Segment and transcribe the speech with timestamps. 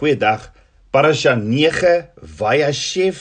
[0.00, 0.46] Goeiedag.
[0.90, 1.90] Parasha 9
[2.24, 3.18] Vayashev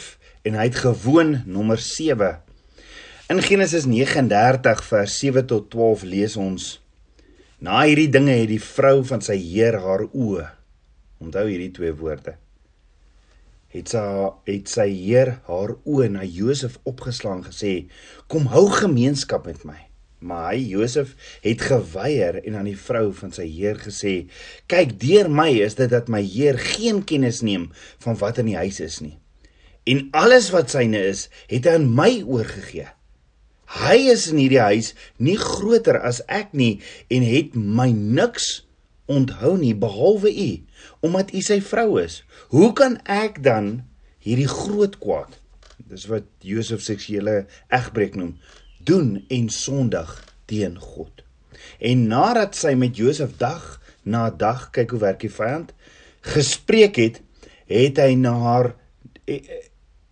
[0.47, 2.37] en hy het gewoon nommer 7.
[3.27, 6.69] In Genesis 39 vers 7 tot 12 lees ons:
[7.59, 10.45] Na hierdie dinge het die vrou van sy heer haar oë.
[11.19, 12.37] Onthou hierdie twee woorde.
[13.75, 14.05] Het sy
[14.47, 17.91] het sy heer haar oë na Josef opgeslaan gesê:
[18.31, 19.88] "Kom hou gemeenskap met my."
[20.19, 24.27] Maar hy Josef het geweier en aan die vrou van sy heer gesê:
[24.67, 27.69] "Kyk, deur my is dit dat my heer geen kennis neem
[28.03, 29.15] van wat in die huis is nie.
[29.87, 32.89] En alles wat syne is, het hy aan my oorgegee.
[33.79, 38.65] Hy is in hierdie huis nie groter as ek nie en het my niks
[39.07, 40.51] onthou nie behalwe u,
[40.99, 42.23] omdat u sy vrou is.
[42.49, 43.85] Hoe kan ek dan
[44.19, 45.39] hierdie groot kwaad?"
[45.89, 48.35] Dis wat Josef seksuele egbreek noem
[48.89, 50.11] doen en sondig
[50.49, 51.23] teen God.
[51.79, 55.73] En nadat sy met Josef dag na dag kyk hoe werk die vyand
[56.25, 57.21] gespreek het,
[57.69, 58.73] het hy na haar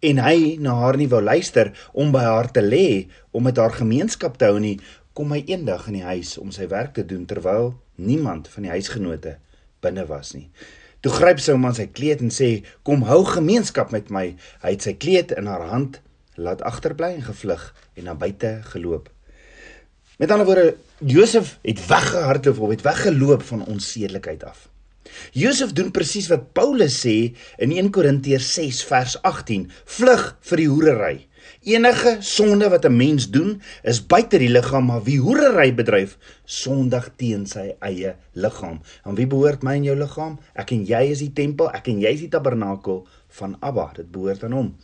[0.07, 3.73] en hy na haar nie wou luister om by haar te lê om met haar
[3.73, 4.77] gemeenskap te hou nie,
[5.17, 8.75] kom hy eendag in die huis om sy werk te doen terwyl niemand van die
[8.75, 9.39] huisgenote
[9.81, 10.51] binne was nie.
[11.01, 14.71] Toe gryp sy hom aan sy kleed en sê: "Kom hou gemeenskap met my." Hy
[14.73, 16.01] het sy kleed in haar hand
[16.37, 19.09] laat agterbly en gevlug en na buite geloop.
[20.17, 24.69] Met ander woorde, Josef het weggehardloop of het weggeloop van onsedelikheid af.
[25.31, 27.15] Josef doen presies wat Paulus sê
[27.61, 31.17] in 1 Korintiërs 6 vers 18: Vlug vir die hoerery.
[31.67, 37.09] Enige sonde wat 'n mens doen, is buite die liggaam, maar wie hoerery bedryf, sondig
[37.15, 38.81] teen sy eie liggaam.
[39.05, 40.39] En wie behoort my en jou liggaam?
[40.55, 43.91] Ek en jy is die tempel, ek en jy is die tabernakel van Abba.
[43.95, 44.75] Dit behoort aan hom.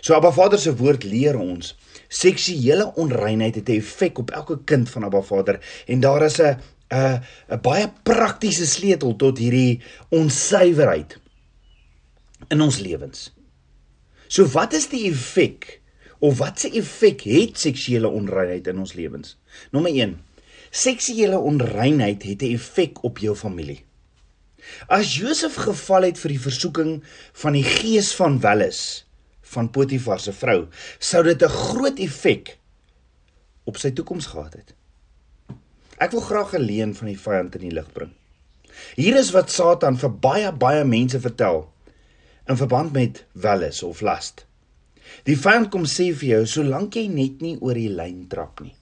[0.00, 1.76] So Abba Vader se woord leer ons
[2.08, 6.56] seksuele onreinheid het 'n effek op elke kind van Abba Vader en daar is 'n
[6.90, 11.18] 'n 'n baie praktiese sleutel tot hierdie onsuiverheid
[12.48, 13.34] in ons lewens.
[14.28, 15.80] So wat is die effek
[16.18, 19.36] of wat se effek het seksuele onreinheid in ons lewens?
[19.70, 20.18] Nommer 1.
[20.70, 23.84] Seksuele onreinheid het 'n effek op jou familie.
[24.88, 29.07] As Josef geval het vir die versoeking van die gees van welis,
[29.54, 32.58] van Potifar se vrou, sou dit 'n groot effek
[33.64, 34.74] op sy toekoms gehad het.
[35.98, 38.12] Ek wil graag 'n leen van die vyand in die lig bring.
[38.94, 41.72] Hier is wat Satan vir baie baie mense vertel
[42.48, 44.46] in verband met welis of last.
[45.24, 48.74] Die vyand kom sê vir jou solank jy net nie oor die lyn trap nie.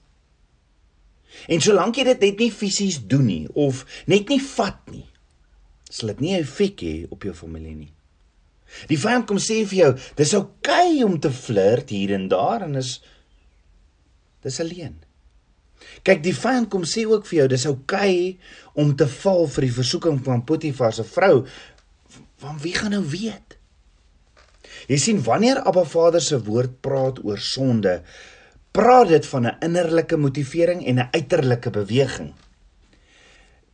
[1.49, 5.07] En solank jy dit net nie fisies doen nie of net nie vat nie,
[5.91, 7.96] sal dit nie 'n effek hê op jou familie nie.
[8.91, 12.67] Die vyand kom sê vir jou, dis oukei okay om te flirt hier en daar
[12.67, 13.01] en is
[14.43, 14.97] dis alleen.
[16.07, 19.69] Kyk, die vyand kom sê ook vir jou, dis oukei okay om te val vir
[19.69, 21.47] die versoeking van Potifar se vrou.
[22.43, 23.57] Want wie gaan nou weet?
[24.91, 28.03] Jy sien wanneer Abba Vader se woord praat oor sonde,
[28.77, 32.35] praat dit van 'n innerlike motivering en 'n uiterlike beweging.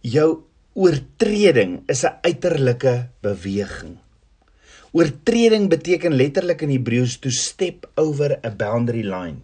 [0.01, 3.99] Jou oortreding is 'n uiterlike beweging.
[4.93, 9.41] Oortreding beteken letterlik in Hebreëus to step over a boundary line.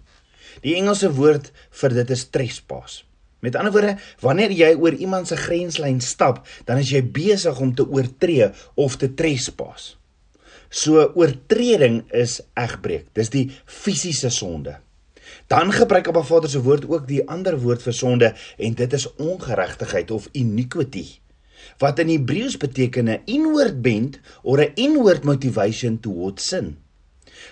[0.60, 1.47] Die Engelse woord
[1.81, 2.98] vir dit is trespass.
[3.41, 7.72] Met ander woorde, wanneer jy oor iemand se grenslyn stap, dan is jy besig om
[7.72, 9.94] te oortree of te trespass.
[10.69, 13.06] So oortreding is egbreek.
[13.16, 14.76] Dis die fisiese sonde.
[15.48, 19.09] Dan gebruik Abba Vader se woord ook die ander woord vir sonde en dit is
[19.16, 21.06] ongeregtigheid of iniquity
[21.78, 26.78] wat in Hebreëus beteken 'n inward bent or 'n inward motivation towards sin.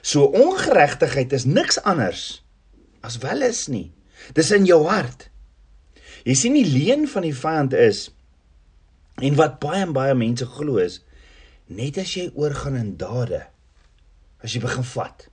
[0.03, 2.43] So ongeregtigheid is niks anders
[3.01, 3.93] as wel is nie.
[4.33, 5.29] Dis in jou hart.
[6.25, 8.11] Jy sien die leen van die vyand is
[9.23, 11.01] en wat baie en baie mense glo is
[11.67, 13.47] net as jy oorgaan in dade
[14.45, 15.29] as jy begin vat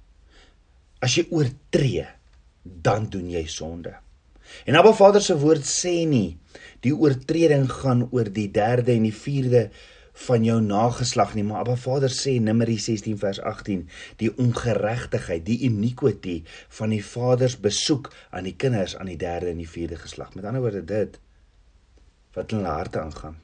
[1.04, 2.06] as jy oortree
[2.64, 3.92] dan doen jy sonde.
[4.66, 6.38] En Abba Vader se woord sê nie
[6.84, 9.70] die oortreding gaan oor die derde en die vierde
[10.28, 13.88] van jou nageslag nie, maar Abba Vader sê Numeri 16 vers 18,
[14.22, 16.44] die ongeregtigheid, die iniquity
[16.78, 20.36] van die vaders besoek aan die kinders aan die derde en die vierde geslag.
[20.38, 21.18] Met ander woorde dit
[22.34, 23.40] wat in hulle harte aangaan.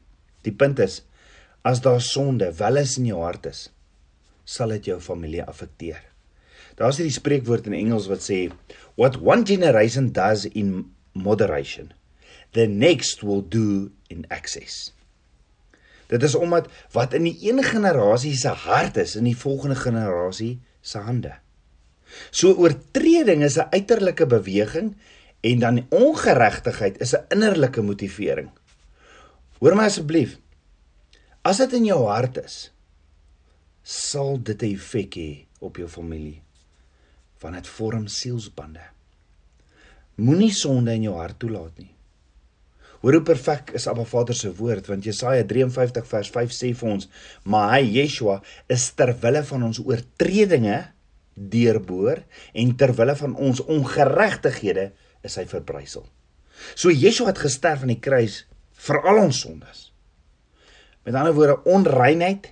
[0.45, 1.01] Die punt is
[1.68, 3.66] as daar sonde wel is in jou hart is,
[4.45, 6.00] sal dit jou familie affekteer.
[6.80, 8.45] Daar's hierdie spreekwoord in Engels wat sê
[8.95, 11.94] what one generation does in moderation
[12.51, 14.94] the next will do in excess.
[16.09, 20.57] Dit is omdat wat in die een generasie se hart is in die volgende generasie
[20.81, 21.35] se hande.
[22.33, 24.97] So oortreding is 'n uiterlike beweging
[25.41, 28.50] en dan ongeregtigheid is 'n innerlike motivering.
[29.59, 30.38] Hoor my asseblief.
[31.41, 32.71] As dit in jou hart is,
[33.83, 36.41] sal dit 'n effek hê op jou familie
[37.39, 38.99] want dit vorm sielsbande.
[40.19, 41.94] Moenie sonde in jou hart toelaat nie.
[43.00, 46.89] Hoor hoe perfek is Abba Vader se woord want Jesaja 53 vers 5 sê vir
[46.89, 47.07] ons:
[47.44, 50.80] "Maar hy Yeshua is ter wille van ons oortredinge
[51.33, 52.24] deurboor
[52.54, 54.92] en ter wille van ons ongeregtighede
[55.24, 56.04] is hy verbrysel."
[56.75, 58.44] So Yeshua het gesterf aan die kruis
[58.86, 59.94] vir al ons sondes.
[61.07, 62.51] Met ander woorde, onreinheid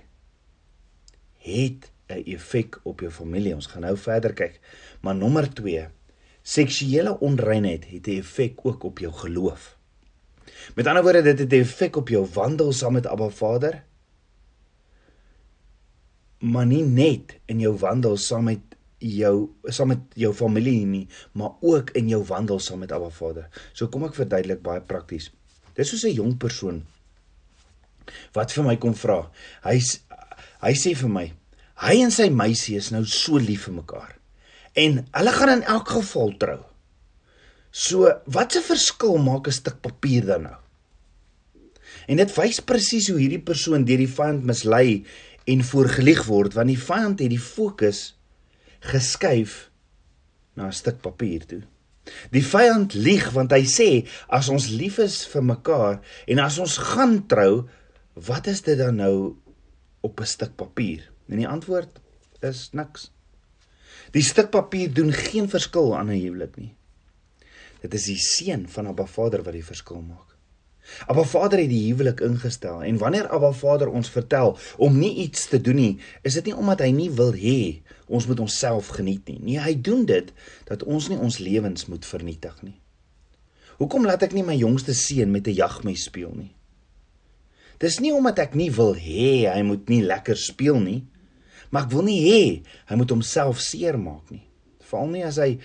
[1.44, 3.54] het 'n effek op jou familie.
[3.54, 4.60] Ons gaan nou verder kyk.
[5.00, 5.88] Maar nommer 2,
[6.48, 9.76] seksuele onreinheid het 'n effek ook op jou geloof.
[10.74, 13.84] Met ander woorde, dit het 'n effek op jou wandel saam met Abba Vader.
[16.38, 18.60] Maar nie net in jou wandel saam met
[18.98, 23.48] jou saam met jou familie nie, maar ook in jou wandel saam met Abba Vader.
[23.72, 25.32] So kom ek verduidelik baie prakties.
[25.74, 26.86] Dis soos 'n jong persoon
[28.32, 29.30] wat vir my kom vra.
[29.62, 29.80] Hy
[30.60, 31.32] hy sê vir my,
[31.78, 34.17] Hy en sy meisie is nou so lief vir mekaar.
[34.78, 36.60] En hulle gaan in elk geval trou.
[37.70, 40.58] So, wat 'n verskil maak 'n stuk papier dan nou?
[42.06, 45.04] En dit wys presies hoe hierdie persoon deur die vyand mislei
[45.44, 48.16] en voorgelieg word want die vyand het die fokus
[48.92, 49.70] geskuif
[50.54, 51.62] na 'n stuk papier toe.
[52.30, 53.90] Die vyand lieg want hy sê
[54.28, 57.68] as ons lief is vir mekaar en as ons gaan trou,
[58.14, 59.36] wat is dit dan nou
[60.00, 61.10] op 'n stuk papier?
[61.28, 62.00] En die antwoord
[62.40, 63.10] is niks.
[64.12, 66.74] Die stuk papier doen geen verskil aan 'n huwelik nie.
[67.80, 70.36] Dit is die seën van Abba Vader wat die verskil maak.
[71.06, 75.46] Abba Vader het die huwelik ingestel en wanneer Abba Vader ons vertel om nie iets
[75.46, 79.28] te doen nie, is dit nie omdat hy nie wil hê ons moet onsself geniet
[79.28, 79.38] nie.
[79.42, 80.32] Nee, hy doen dit
[80.64, 82.78] dat ons nie ons lewens moet vernietig nie.
[83.78, 86.54] Hoekom laat ek nie my jongste seun met 'n jagmes speel nie?
[87.78, 91.04] Dis nie omdat ek nie wil hê hy moet nie lekker speel nie.
[91.70, 92.42] Maar ek wil nie hê
[92.88, 94.44] hy moet homself seermaak nie.
[94.88, 95.58] Veral nie as hy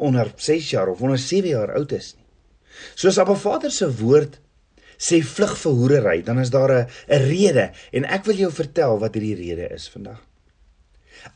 [0.00, 2.26] onder 6 jaar of onder 7 jaar oud is nie.
[2.96, 4.38] Soos Abba Vader se woord
[5.00, 8.98] sê vlug vir hoerery, dan is daar 'n 'n rede en ek wil jou vertel
[8.98, 10.20] wat hierdie rede is vandag.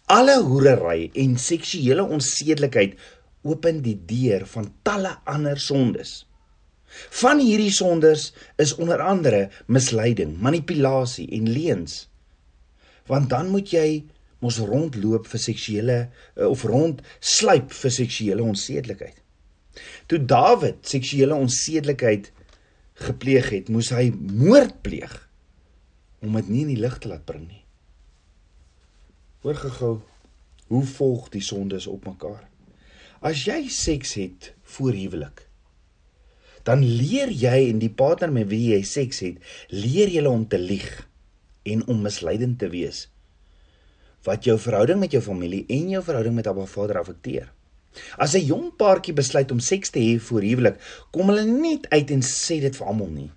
[0.06, 2.96] Alle hoerery en seksuele onsedelikheid
[3.42, 6.26] open die deur van talle ander sondes.
[7.10, 12.08] Van hierdie sondes is onder andere misleiding, manipulasie en leuns.
[13.06, 14.04] Want dan moet jy
[14.44, 19.20] mos rondloop vir seksuele eh, of rond sluip vir seksuele onsedelikheid.
[20.08, 22.30] Toe Dawid seksuele onsedelikheid
[23.04, 25.14] gepleeg het, moes hy moord pleeg
[26.24, 27.64] om dit nie in die lig te laat bring nie.
[29.44, 29.94] Hoor gehou,
[30.72, 32.46] hoe volg die sondes op mekaar?
[33.24, 35.42] As jy seks het voor huwelik,
[36.64, 40.60] dan leer jy en die partner met wie jy seks het, leer julle om te
[40.60, 40.88] lieg
[41.68, 43.04] en om misleidend te wees
[44.24, 47.52] wat jou verhouding met jou familie en jou verhouding met Abba Vader affekteer.
[48.18, 50.76] As 'n jong paartjie besluit om seks te hê voor huwelik,
[51.10, 53.30] kom hulle net uit en sê dit vir almal nie.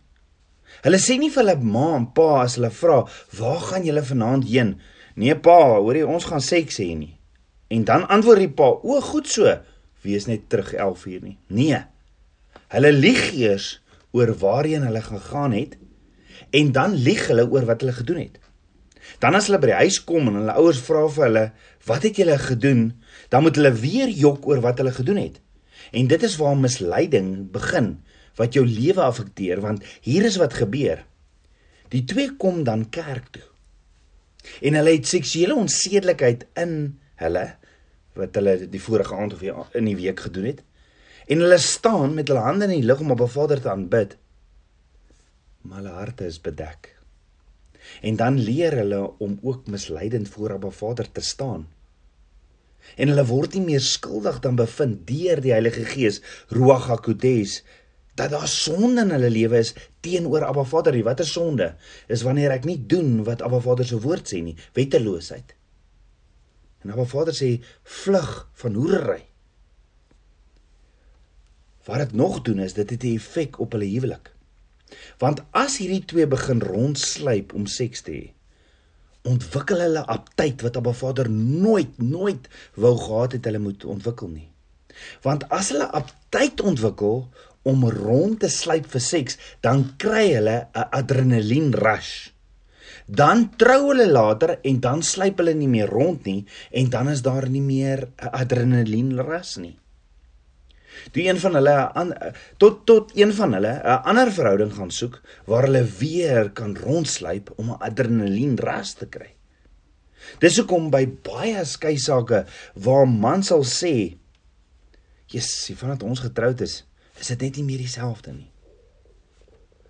[0.82, 3.08] Hulle sê nie vir hulle ma en pa as hulle vra,
[3.38, 4.80] "Waar gaan julle vanaand heen?"
[5.16, 7.18] Nee pa, hoorie, ons gaan seks hê nie.
[7.68, 9.60] En dan antwoord die pa, "O, goed so.
[10.02, 11.84] Wees net terug 11:00 nie." Nee.
[12.68, 13.82] Hulle lieg eers
[14.12, 15.78] oor waarheen hulle gegaan het
[16.50, 18.40] en dan lieg hulle oor wat hulle gedoen het.
[19.20, 21.52] Dan as hulle by die huis kom en hulle ouers vra vir hulle,
[21.86, 22.94] "Wat het julle gedoen?"
[23.30, 25.40] dan moet hulle weer jok oor wat hulle gedoen het.
[25.92, 27.98] En dit is waar misleiding begin
[28.38, 31.04] wat jou lewe affekteer want hier is wat gebeur.
[31.90, 33.46] Die twee kom dan kerk toe.
[34.62, 37.48] En hulle het seksuele onsedelikheid in hulle
[38.18, 40.64] wat hulle die vorige aand of in die week gedoen het.
[41.28, 44.18] En hulle staan met hulle hande in die lug om op 'n Vader te aanbid.
[45.62, 46.97] Maar hulle harte is bedek.
[48.02, 51.68] En dan leer hulle om ook misleidend voor Abba Vader te staan.
[52.96, 56.22] En hulle word nie meer skuldig dan bevind deur die Heilige Gees,
[56.54, 57.64] Ruach HaKodes,
[58.18, 59.74] dat daar sonde in hulle lewe is
[60.06, 60.96] teenoor Abba Vader.
[60.96, 61.74] Die watter sonde
[62.08, 65.54] is wanneer ek nie doen wat Abba Vader se woord sê nie, wetteloosheid.
[66.86, 68.32] En Abba Vader sê vlug
[68.64, 69.22] van hoerery.
[71.88, 74.34] Wat dit nog doen is dit het 'n effek op hulle huwelik.
[75.20, 78.26] Want as hierdie twee begin rondsluip om seks te hê,
[79.28, 82.48] ontwikkel hulle aptyd wat Abba Vader nooit nooit
[82.80, 84.50] wou gehad het hulle moet ontwikkel nie.
[85.26, 87.28] Want as hulle aptyd ontwikkel
[87.68, 92.32] om rond te sluip vir seks, dan kry hulle 'n adrenalien rush.
[93.08, 97.22] Dan trou hulle later en dan sluip hulle nie meer rond nie en dan is
[97.22, 99.78] daar nie meer 'n adrenalien rush nie.
[101.12, 102.14] Toe een van hulle aan
[102.58, 107.54] tot tot een van hulle 'n ander verhouding gaan soek waar hulle weer kan rondsluip
[107.56, 109.36] om 'n adrenalien ras te kry.
[110.40, 114.18] Dis hoekom by baie skei sake waar man sal sê,
[115.26, 116.86] "Jesus, vandat ons getroud is,
[117.20, 118.52] is dit net nie meer dieselfde nie."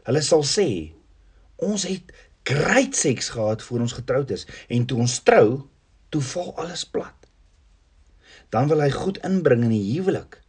[0.03, 0.93] Hulle sal sê,
[1.55, 5.67] "Ons het great seks gehad voor ons getroud is en toe ons trou,
[6.09, 7.15] toe val alles plat."
[8.49, 10.41] Dan wil hy goed inbring in die huwelik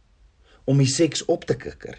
[0.69, 1.97] om die seks op te kikker.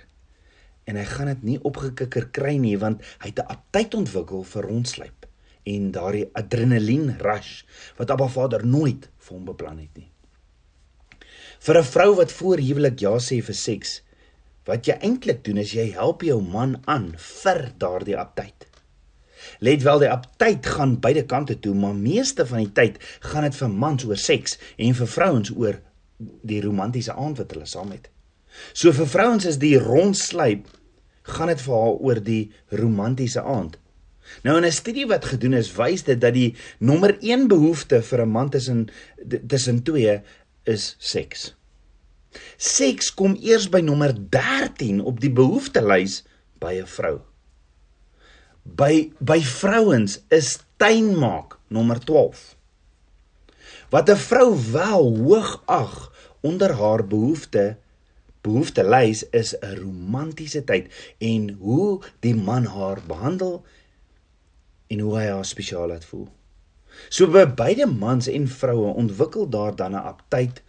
[0.87, 4.69] En hy gaan dit nie opgekikker kry nie want hy het 'n aptyt ontwikkel vir
[4.71, 5.27] rondslyp
[5.73, 7.65] en daardie adrenalien rush
[7.99, 10.11] wat Abba Vader nooit vir hom beplan het nie.
[11.61, 14.03] Vir 'n vrou wat voor huwelik ja sê vir seks,
[14.65, 18.67] wat jy eintlik doen is jy help jou man aan vir daardie aptyt.
[19.61, 23.55] Let wel die aptyt gaan beide kante toe, maar meeste van die tyd gaan dit
[23.55, 25.81] vir mans oor seks en vir vrouens oor
[26.19, 28.11] die romantiese aand wat hulle saam het.
[28.73, 30.67] So vir vrouens is die rondslyp
[31.23, 32.43] gaan dit vir haar oor die
[32.81, 33.79] romantiese aand.
[34.43, 38.23] Nou in 'n studie wat gedoen is, wys dit dat die nommer 1 behoefte vir
[38.23, 38.89] 'n man tussen
[39.47, 40.21] tussen twee
[40.65, 41.55] is seks.
[42.57, 46.23] Seks kom eers by nommer 13 op die behoeftelys
[46.59, 47.21] by 'n vrou.
[48.63, 52.57] By by vrouens is tuinmaak nommer 12.
[53.91, 57.77] Wat 'n vrou wel hoog ag onder haar behoefte
[58.43, 63.65] behoeftelys is 'n romantiese tyd en hoe die man haar behandel
[64.89, 66.29] en hoe hy haar spesiaal laat voel.
[67.09, 70.63] So by beide mans en vroue ontwikkel daar dan 'n aptyd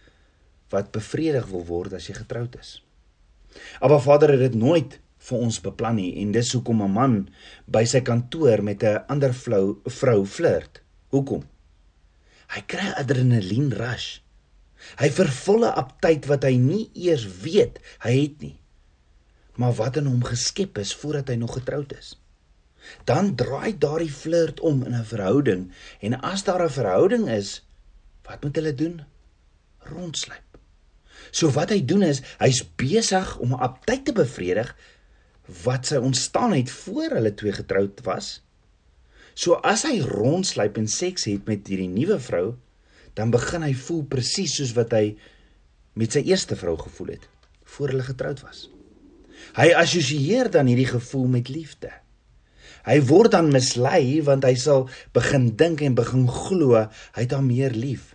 [0.68, 2.82] wat bevredig wil word as jy getroud is.
[3.80, 7.28] Maar Vader het dit nooit vir ons beplan nie en dis hoekom 'n man
[7.66, 10.80] by sy kantoor met 'n ander vrou vrou flirt.
[11.08, 11.42] Hoekom?
[12.54, 14.21] Hy kry adrenalien rush.
[15.00, 18.56] Hy vervul 'n aptyd wat hy nie eers weet hy het nie.
[19.56, 22.16] Maar wat in hom geskep is voordat hy nog getroud is.
[23.04, 27.62] Dan draai daardie flirt om in 'n verhouding en as daar 'n verhouding is,
[28.22, 29.04] wat moet hulle doen?
[29.78, 30.58] Rondslyp.
[31.30, 34.76] So wat hy doen is, hy's besig om 'n aptyd te bevredig
[35.64, 38.42] wat sy ontstaan het voor hulle twee getroud was.
[39.34, 42.56] So as hy rondslyp en seks het met hierdie nuwe vrou,
[43.18, 45.16] dan begin hy voel presies soos wat hy
[45.98, 47.28] met sy eerste vrou gevoel het
[47.74, 48.66] voor hulle getroud was.
[49.56, 51.90] Hy assosieer dan hierdie gevoel met liefde.
[52.86, 56.88] Hy word dan mislei want hy sal begin dink en begin glo hy
[57.24, 58.12] het haar meer lief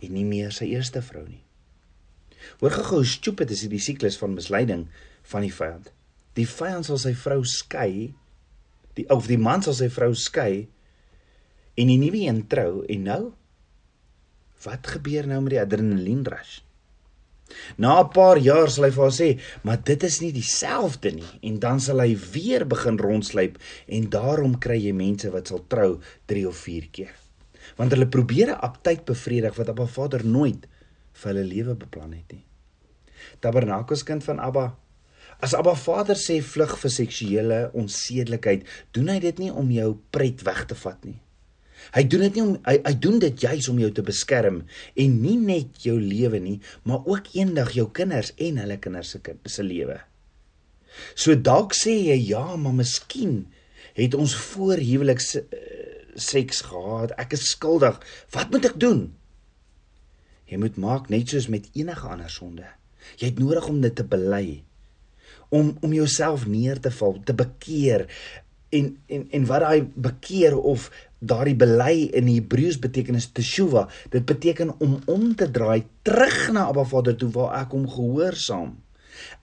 [0.00, 1.42] en nie meer sy eerste vrou nie.
[2.60, 4.86] Hoor gou hoe stupid is hierdie siklus van misleiding
[5.28, 5.90] van die vyand.
[6.38, 8.14] Die vyand sal sy vrou skei,
[8.96, 10.64] die of die man sal sy vrou skei
[11.76, 13.22] en die nuwe een trou en nou
[14.64, 16.60] Wat gebeur nou met die adrenalien rush?
[17.76, 21.32] Na 'n paar jaar sal hy vir haar sê, "Maar dit is nie dieselfde nie."
[21.42, 26.00] En dan sal hy weer begin rondsluip en daarom kry jy mense wat sal trou
[26.26, 27.14] 3 of 4 keer.
[27.76, 30.66] Want hulle probeer 'n aptyd bevredig wat Abba Vader nooit
[31.12, 32.44] vir hulle lewe beplan het nie.
[33.40, 34.76] Tabernakels kind van Abba
[35.40, 40.42] As Abba Vader sê vlug vir seksuele onsedelikheid, doen hy dit nie om jou pret
[40.42, 41.16] weg te vat nie.
[41.94, 44.62] Hy doen dit nie om hy, hy doen dit juis om jou te beskerm
[45.04, 49.36] en nie net jou lewe nie, maar ook eendag jou kinders en hulle kinders se
[49.46, 49.98] se lewe.
[51.14, 53.44] So dalk sê jy ja, maar miskien
[53.96, 55.22] het ons voor huwelik
[56.20, 57.14] seks gehad.
[57.20, 57.98] Ek is skuldig.
[58.34, 59.08] Wat moet ek doen?
[60.50, 62.66] Jy moet maak net soos met enige ander sonde.
[63.20, 64.62] Jy het nodig om dit te bely.
[65.54, 68.06] Om om jouself neer te val, te bekeer
[68.74, 73.86] en en en wat daai bekeer of daardie bely in Hebreëus betekenis teshuva.
[74.12, 78.78] Dit beteken om om te draai terug na Abba Vader toe waar ek hom gehoorsaam.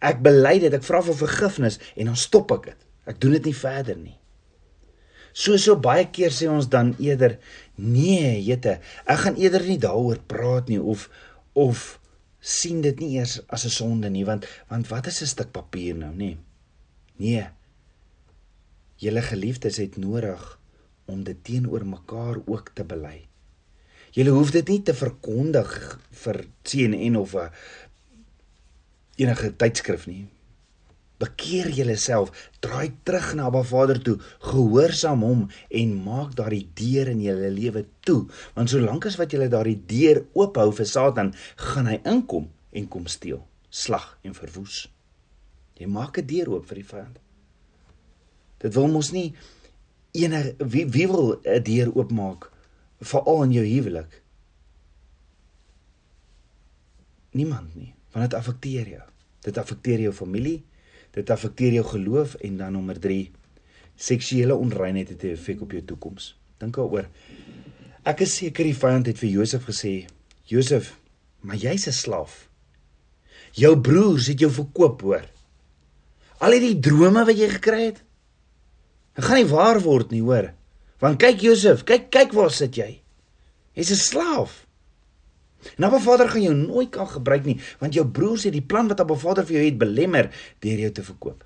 [0.01, 2.88] Ek bely dit, ek vra vir vergifnis en dan stop ek dit.
[3.07, 4.17] Ek doen dit nie verder nie.
[5.38, 7.38] So so baie keer sê ons dan eerder
[7.77, 11.05] nee, jette, ek gaan eerder nie daaroor praat nie of
[11.53, 12.00] of
[12.41, 15.96] sien dit nie eers as 'n sonde nie want want wat is 'n stuk papier
[15.96, 16.38] nou nê?
[17.17, 17.48] Nee.
[18.98, 20.57] Julle geliefdes het nodig
[21.07, 23.27] om dit teenoor mekaar ook te bely.
[24.15, 25.73] Julle hoef dit nie te verkondig
[26.23, 27.51] vir CNN of 'n eh,
[29.23, 30.27] enige tydskrif nie.
[31.17, 37.21] Bekeer julleself, draai terug na Abba Vader toe, gehoorsaam hom en maak daardie deur in
[37.21, 41.99] julle lewe toe, want solank as wat julle daardie deur oophou vir Satan, gaan hy
[42.03, 44.85] inkom en kom steel, slag en verwoes.
[45.77, 47.17] Jy maak 'n deur oop vir die vyand.
[48.59, 49.35] Dit wil mos nie
[50.17, 52.51] enige wie wie wil 'n deur oopmaak
[53.00, 54.21] veral in jou huwelik?
[57.31, 59.03] Niemand nie, want dit affekteer jou.
[59.41, 60.63] Dit affekteer jou familie,
[61.12, 63.31] dit affekteer jou geloof en dan nommer 3
[63.95, 66.38] seksuele onreinheid het 'n effek op jou toekoms.
[66.57, 67.07] Dink daaroor.
[68.03, 70.05] Ek is seker die vyand het vir Josef gesê:
[70.43, 70.97] "Josef,
[71.41, 72.50] maar jy's 'n slaaf.
[73.51, 75.25] Jou broers het jou verkoop, hoor.
[76.38, 78.03] Al hierdie drome wat jy gekry het,
[79.17, 80.51] dit gaan nie waar word nie, hoor.
[81.01, 83.01] Want kyk Josef, kyk kyk waar sit jy.
[83.74, 84.67] Jy's 'n slaaf."
[85.77, 88.88] En Abba Vader gaan jou nooit kan gebruik nie, want jou broers het die plan
[88.88, 91.43] wat Abba Vader vir jou het belemmer deur jou te verkoop.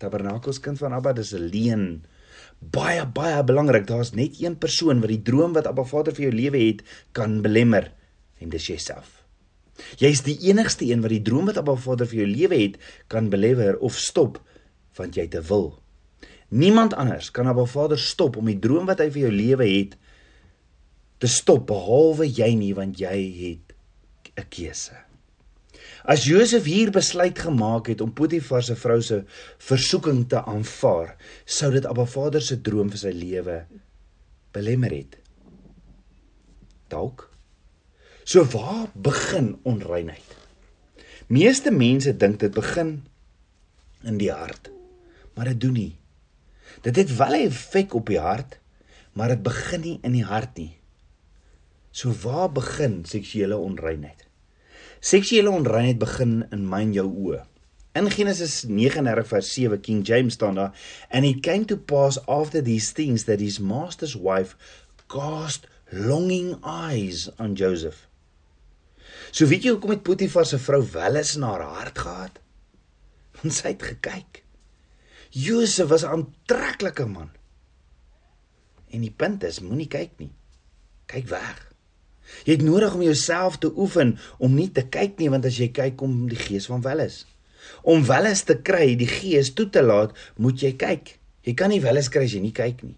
[0.00, 2.04] Tabernakels kind van Abba, dis 'n leen
[2.60, 3.86] baie baie belangrik.
[3.86, 6.82] Daar's net een persoon wat die droom wat Abba Vader vir jou lewe het
[7.12, 7.92] kan belemmer
[8.40, 9.24] en dis jouself.
[9.96, 12.76] Jy's die enigste een wat die droom wat Abba Vader vir jou lewe het
[13.08, 14.40] kan belemmer of stop
[14.96, 15.78] want jy te wil.
[16.50, 19.94] Niemand anders kan Abba Vader stop om die droom wat hy vir jou lewe het
[21.22, 23.74] te stop behalwe jy nie want jy het
[24.36, 24.96] 'n keuse.
[26.04, 29.24] As Josef hier besluit gemaak het om Potifar se vrou se
[29.58, 33.66] versoeking te aanvaar, sou dit Abba Vader se droom vir sy lewe
[34.52, 35.18] belemmer het.
[36.88, 37.28] Dalk.
[38.24, 40.36] So waar begin onreinheid?
[41.26, 43.04] Meeste mense dink dit begin
[44.02, 44.70] in die hart,
[45.34, 45.99] maar dit doen nie.
[46.80, 48.58] Dit het wel 'n effek op die hart,
[49.12, 50.78] maar dit begin nie in die hart nie.
[51.90, 54.26] So waar begin seksuele onreinheid?
[55.00, 57.44] Seksuele onreinheid begin in my en jou oë.
[57.92, 60.72] In Genesis 39 vers 7 King James staan daar
[61.10, 64.56] and it came to pass after these things that his master's wife
[65.06, 68.06] cast longing eyes on Joseph.
[69.30, 72.38] So weet jy hoekom het Potifar se vrou welis na haar hart gehad?
[73.40, 74.44] Want sy het gekyk.
[75.30, 77.30] Josef was 'n aantreklike man.
[78.90, 80.32] En die punt is, moenie kyk nie.
[81.06, 81.72] Kyk weg.
[82.44, 85.68] Jy het nodig om jouself te oefen om nie te kyk nie want as jy
[85.74, 87.26] kyk kom die gees van welis.
[87.82, 91.18] Om welis te kry, die gees toe te laat, moet jy kyk.
[91.46, 92.96] Jy kan nie welis kry as jy nie kyk nie.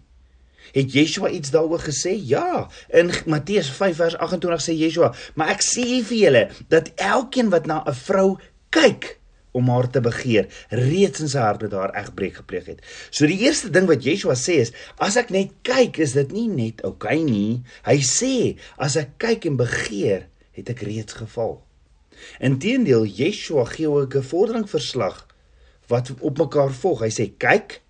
[0.73, 2.15] Het Yeshua iets daaroor gesê?
[2.15, 7.49] Ja, in Matteus 5 vers 28 sê Yeshua, "Maar ek sê vir julle dat elkeen
[7.49, 9.19] wat na 'n vrou kyk,
[9.53, 12.81] om haar te begeer reeds in sy hart met haar egbreek gepleeg het.
[13.13, 16.47] So die eerste ding wat Yeshua sê is as ek net kyk is dit nie
[16.49, 17.61] net oukei okay nie.
[17.85, 18.33] Hy sê
[18.81, 21.61] as ek kyk en begeer het ek reeds geval.
[22.43, 25.27] Inteendeel Yeshua gee ook 'n vordering verslag
[25.87, 27.03] wat op mekaar volg.
[27.03, 27.81] Hy sê kyk,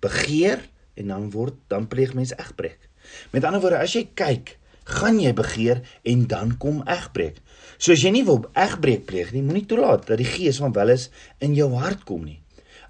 [0.00, 0.60] begeer
[0.94, 2.88] en dan word dan pleeg mens egbreek.
[3.30, 7.40] Met ander woorde as jy kyk gaan jy begeer en dan kom egbreek.
[7.78, 11.10] So as jy nie wil egbreek pleeg nie, moenie toelaat dat die gees van welis
[11.44, 12.40] in jou hart kom nie.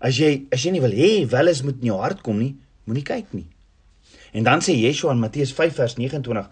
[0.04, 2.54] As jy as jy nie wil hê welis moet in jou hart kom nie,
[2.88, 3.46] moenie kyk nie.
[4.34, 6.48] En dan sê Yeshua in Matteus 5 vers 29: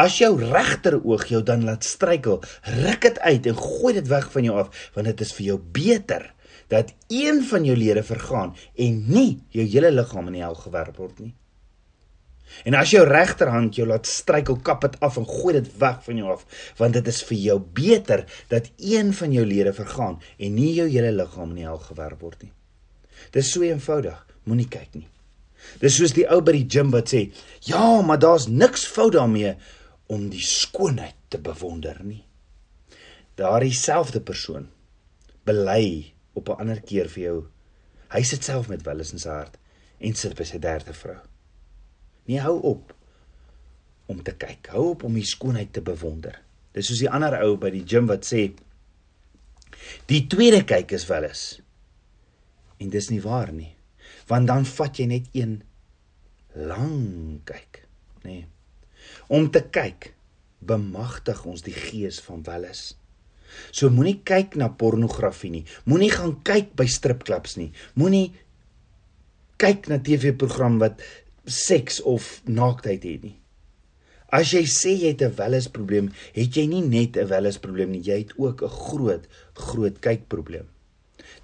[0.00, 2.40] As jou regter oog jou dan laat struikel,
[2.80, 5.58] ruk dit uit en gooi dit weg van jou af, want dit is vir jou
[5.60, 6.30] beter
[6.72, 10.96] dat een van jou lede vergaan en nie jou hele liggaam in die hel gewerp
[10.98, 11.34] word nie.
[12.64, 16.20] En as jou regterhand jou laat struikel, kap dit af en gooi dit weg van
[16.20, 16.44] jou af,
[16.78, 20.88] want dit is vir jou beter dat een van jou lede vergaan en nie jou
[20.88, 22.52] hele liggaam in die hel gewerp word nie.
[23.34, 25.08] Dis so eenvoudig, moenie kyk nie.
[25.82, 27.32] Dis soos die ou by die gym wat sê,
[27.62, 29.56] "Ja, maar daar's niks fout daarmee
[30.06, 32.24] om die skoonheid te bewonder nie."
[33.34, 34.68] Daardie selfde persoon
[35.44, 37.46] bely op 'n ander keer vir jou.
[38.08, 39.58] Hy sit self met welis in sy hart
[39.98, 41.20] en sit by sy derde vrou.
[42.26, 42.94] Nee, hou op
[44.06, 44.70] om te kyk.
[44.74, 46.38] Hou op om die skoonheid te bewonder.
[46.76, 48.48] Dis soos die ander ou by die gym wat sê
[50.10, 51.44] die tweede kyk is wel is.
[52.82, 53.72] En dis nie waar nie.
[54.30, 55.58] Want dan vat jy net een
[56.56, 57.82] lang kyk,
[58.24, 58.42] nê.
[58.42, 58.44] Nee.
[59.30, 60.12] Om te kyk
[60.66, 62.94] bemagtig ons die gees van welis.
[63.70, 65.64] So moenie kyk na pornografie nie.
[65.86, 67.70] Moenie gaan kyk by stripklubs nie.
[67.98, 68.32] Moenie
[69.60, 71.00] kyk na TV-program wat
[71.46, 73.36] seks of naaktheid het nie.
[74.34, 77.90] As jy sê jy het 'n welis probleem, het jy nie net 'n welis probleem
[77.90, 80.66] nie, jy het ook 'n groot groot kykprobleem.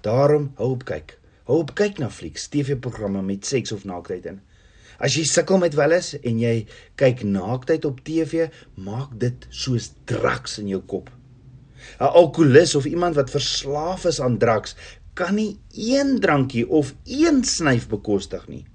[0.01, 1.19] Daarom hou op kyk.
[1.43, 4.41] Hou op kyk na flieks, TV-programme met seks of naaktheid in.
[4.99, 10.59] As jy sukkel met welis en jy kyk naaktheid op TV, maak dit soos draks
[10.59, 11.09] in jou kop.
[11.99, 14.75] 'n Alkoholist of iemand wat verslaaf is aan draks
[15.13, 18.65] kan nie een drankie of een snyf bekostig nie.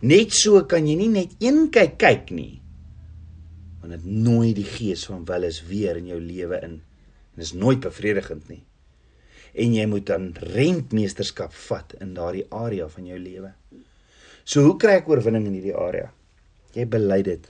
[0.00, 2.60] Net so kan jy nie net een kyk kyk nie.
[3.82, 6.78] Want dit nooi die gees van welis weer in jou lewe in.
[7.34, 8.62] En is nooit bevredigend nie.
[9.54, 13.52] En jy moet dan rentmeesterskap vat in daardie area van jou lewe.
[14.44, 16.10] So hoe kry ek oorwinning in hierdie area?
[16.74, 17.46] Jy bely dit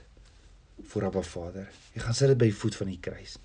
[0.91, 1.65] voor Abba Vader.
[1.95, 3.39] Jy gaan sit dit by die voet van die kruis.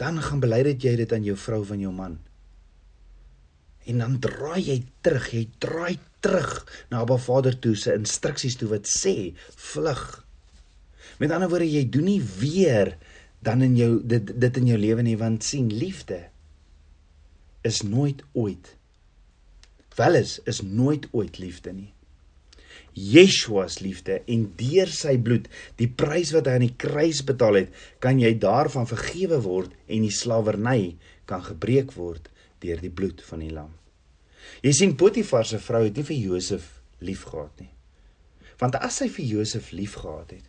[0.00, 2.16] Dan gaan bely dit jy dit aan jou vrou van jou man.
[3.90, 6.52] En dan draai jy terug, jy draai terug
[6.92, 10.04] na Abba Vader toe se instruksies toe wat sê vlug.
[11.20, 12.94] Met ander woorde, jy doen nie weer
[13.44, 16.26] dan in jou dit dit in jou lewe nie want sien liefde
[17.64, 18.76] is nooit ooit
[20.00, 21.90] wel is is nooit ooit liefde nie.
[22.92, 25.46] Yeshua se liefde en deur sy bloed,
[25.80, 30.06] die prys wat hy aan die kruis betaal het, kan jy daarvan vergewe word en
[30.06, 30.96] die slawerny
[31.30, 32.30] kan gebreek word
[32.64, 33.70] deur die bloed van die lam.
[34.62, 37.70] Jy sien Potifar se vrou het nie vir Josef liefgehad nie.
[38.60, 40.46] Want as sy vir Josef liefgehad het,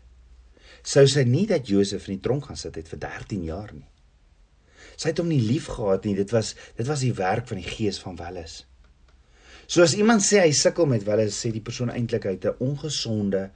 [0.84, 3.88] sou sy nie dat Josef in die tronk gaan sit het vir 13 jaar nie.
[4.98, 8.02] Sy het hom nie liefgehad nie, dit was dit was die werk van die gees
[8.02, 8.64] van Welis.
[9.72, 12.60] So as iemand sê hy sukkel met Welis, sê die persoon eintlik hy het 'n
[12.60, 13.50] ongesonde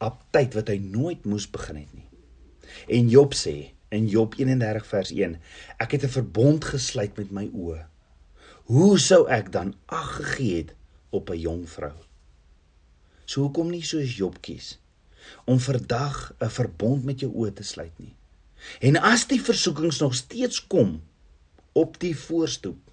[0.00, 2.08] aptyd wat hy nooit moes begin het nie.
[2.88, 5.38] En Job sê in Job 31 vers 1,
[5.78, 7.89] ek het 'n verbond gesluit met my oë.
[8.64, 10.74] Hoe sou ek dan ag gegee het
[11.10, 11.96] op 'n jong vrou?
[13.24, 14.78] So hoekom nie soos Job kies
[15.44, 18.16] om vandag 'n verbond met jou oë te sluit nie?
[18.80, 21.02] En as die versoekings nog steeds kom
[21.72, 22.90] op die voorstoep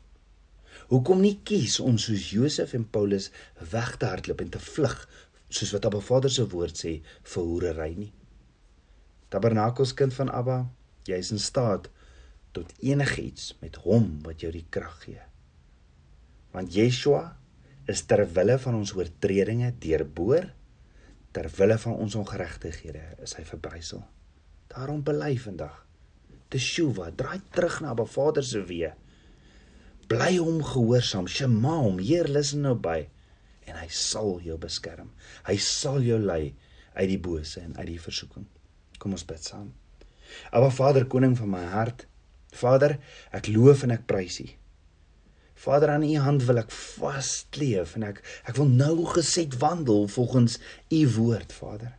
[0.88, 3.26] Hoekom nie kies om soos Josef en Paulus
[3.74, 4.96] weg te hardloop en te vlug
[5.50, 6.94] soos wat Abba Vader se woord sê
[7.34, 8.12] vir hoerery nie?
[9.34, 10.62] Tabernakels kind van Abba,
[11.08, 11.90] jy is in staat
[12.56, 15.20] tot enigiets met hom wat jou die krag gee.
[16.58, 17.24] Want Yeshua
[17.88, 20.50] is ter wille van ons oortredinge deurboor,
[21.32, 24.02] ter wille van ons ongeregtighede is hy verbrysel.
[24.74, 25.84] Daarom bely vandag.
[26.52, 28.96] Teshuwa, draai terug na Abba Vader se weë
[30.08, 33.02] bly hom gehoorsaam shema hom heer luister nou by
[33.68, 35.10] en hy sal jou beskerm
[35.50, 36.54] hy sal jou lei
[36.96, 38.46] uit die bose en uit die versoeking
[39.02, 39.74] kom ons bid saam
[40.56, 42.06] Aba Vader koning van my hart
[42.56, 42.96] Vader
[43.36, 44.48] ek loof en ek prys U
[45.58, 50.60] Vader aan U hand wil ek vasleef en ek ek wil nou geset wandel volgens
[50.94, 51.96] U woord Vader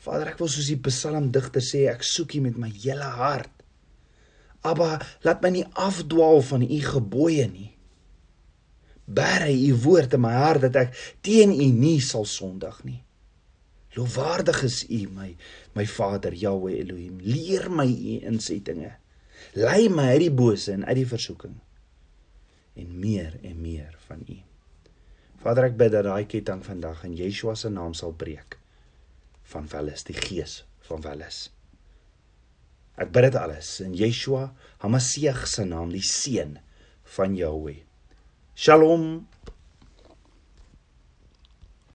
[0.00, 3.60] Vader ek wil soos die psalmdigter sê ek soek U met my hele hart
[4.60, 7.70] Abba, laat my nie afdwaal van u gebooie nie.
[9.08, 13.00] Bære u woord in my hart dat ek teen u nie sal sondig nie.
[13.96, 15.32] Lofwaardig is u my
[15.74, 17.18] my Vader Jahweh Elohim.
[17.24, 18.92] Leer my u insettinge.
[19.58, 21.56] Lei my uit die bose en uit die versoeking.
[22.78, 24.38] En meer en meer van u.
[25.40, 28.58] Vader, ek bid dat daai ketting vandag in Yeshua se naam sal breek.
[29.52, 31.48] Van Welis, die gees van Welis.
[33.00, 34.50] Ek bid dit alles in Yeshua
[34.82, 36.58] HaMashiach se naam, die seun
[37.16, 37.80] van Jahweh.
[38.54, 39.26] Shalom.